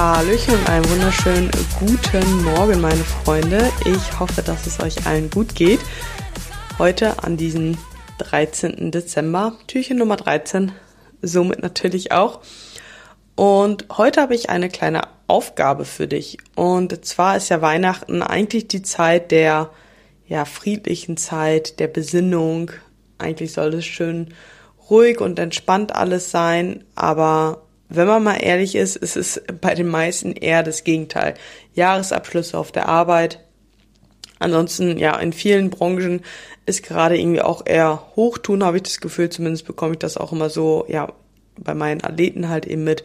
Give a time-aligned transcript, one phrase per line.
[0.00, 3.70] Hallöchen und einen wunderschönen guten Morgen, meine Freunde.
[3.84, 5.80] Ich hoffe, dass es euch allen gut geht.
[6.78, 7.76] Heute an diesem
[8.16, 8.92] 13.
[8.92, 10.72] Dezember, Türchen Nummer 13,
[11.20, 12.40] somit natürlich auch.
[13.34, 16.38] Und heute habe ich eine kleine Aufgabe für dich.
[16.56, 19.68] Und zwar ist ja Weihnachten eigentlich die Zeit der
[20.26, 22.70] ja, friedlichen Zeit, der Besinnung.
[23.18, 24.32] Eigentlich soll es schön
[24.88, 29.88] ruhig und entspannt alles sein, aber wenn man mal ehrlich ist, ist es bei den
[29.88, 31.34] meisten eher das Gegenteil.
[31.74, 33.40] Jahresabschlüsse auf der Arbeit.
[34.38, 36.22] Ansonsten, ja, in vielen Branchen
[36.66, 39.28] ist gerade irgendwie auch eher Hochtun, habe ich das Gefühl.
[39.28, 41.12] Zumindest bekomme ich das auch immer so, ja,
[41.58, 43.02] bei meinen Athleten halt eben mit.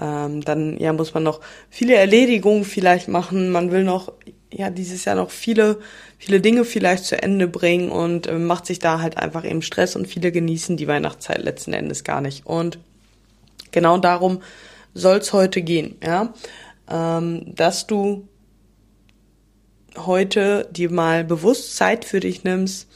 [0.00, 1.40] Ähm, dann, ja, muss man noch
[1.70, 3.52] viele Erledigungen vielleicht machen.
[3.52, 4.12] Man will noch,
[4.52, 5.78] ja, dieses Jahr noch viele,
[6.18, 9.94] viele Dinge vielleicht zu Ende bringen und äh, macht sich da halt einfach eben Stress
[9.94, 12.44] und viele genießen die Weihnachtszeit letzten Endes gar nicht.
[12.44, 12.80] Und
[13.74, 14.40] Genau darum
[14.94, 16.32] soll es heute gehen, ja,
[16.88, 18.28] ähm, dass du
[19.96, 22.88] heute dir mal bewusst Zeit für dich nimmst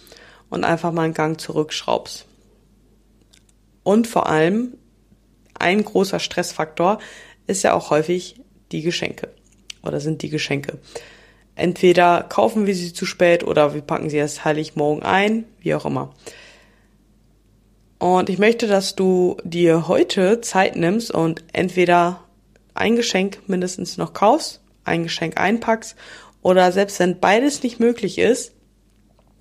[0.51, 2.27] und einfach mal einen Gang zurückschraubst.
[3.83, 4.75] Und vor allem
[5.59, 7.01] ein großer Stressfaktor
[7.49, 8.41] ist ja auch häufig
[8.71, 9.31] die Geschenke
[9.83, 10.79] oder sind die Geschenke.
[11.57, 15.87] Entweder kaufen wir sie zu spät oder wir packen sie erst Heiligmorgen ein, wie auch
[15.87, 16.15] immer.
[17.99, 22.25] Und ich möchte, dass du dir heute Zeit nimmst und entweder
[22.75, 25.97] ein Geschenk mindestens noch kaufst, ein Geschenk einpackst
[26.43, 28.53] oder selbst wenn beides nicht möglich ist,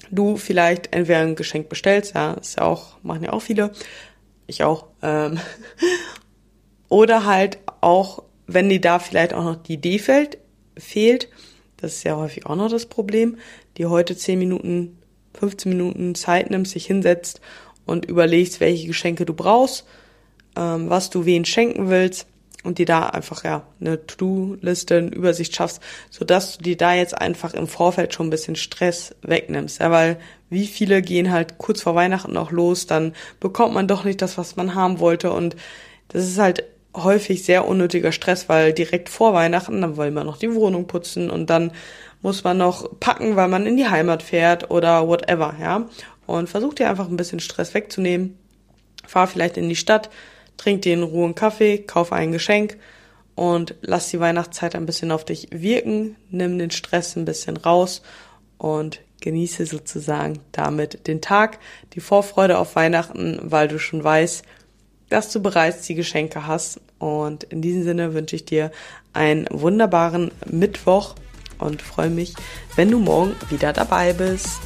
[0.10, 3.72] du vielleicht entweder ein Geschenk bestellst, ja, ist ja auch, machen ja auch viele,
[4.48, 5.40] ich auch, ähm,
[6.90, 10.40] oder halt auch, wenn dir da vielleicht auch noch die Idee fällt,
[10.78, 11.30] fehlt,
[11.78, 13.38] das ist ja häufig auch noch das Problem,
[13.78, 14.98] die heute 10 Minuten,
[15.36, 17.42] 15 Minuten Zeit nimmst, sich hinsetzt
[17.88, 19.86] und überlegst, welche Geschenke du brauchst,
[20.56, 22.28] ähm, was du wen schenken willst
[22.64, 27.18] und dir da einfach ja eine To-Do-Liste, eine Übersicht schaffst, sodass du dir da jetzt
[27.18, 29.80] einfach im Vorfeld schon ein bisschen Stress wegnimmst.
[29.80, 34.04] Ja, weil wie viele gehen halt kurz vor Weihnachten noch los, dann bekommt man doch
[34.04, 35.56] nicht das, was man haben wollte und
[36.10, 36.64] das ist halt
[36.96, 41.30] häufig sehr unnötiger Stress, weil direkt vor Weihnachten, dann wollen wir noch die Wohnung putzen
[41.30, 41.72] und dann
[42.22, 45.86] muss man noch packen, weil man in die Heimat fährt oder whatever, ja
[46.28, 48.38] und versuch dir einfach ein bisschen Stress wegzunehmen.
[49.08, 50.10] Fahr vielleicht in die Stadt,
[50.58, 52.78] trink dir in Ruhe einen Kaffee, kauf ein Geschenk
[53.36, 58.02] und lass die Weihnachtszeit ein bisschen auf dich wirken, nimm den Stress ein bisschen raus
[58.58, 61.60] und genieße sozusagen damit den Tag,
[61.94, 64.44] die Vorfreude auf Weihnachten, weil du schon weißt,
[65.10, 66.82] dass du bereits die Geschenke hast.
[67.00, 68.72] Und in diesem Sinne wünsche ich dir
[69.14, 71.16] einen wunderbaren Mittwoch
[71.60, 72.34] und freue mich,
[72.76, 74.60] wenn du morgen wieder dabei bist.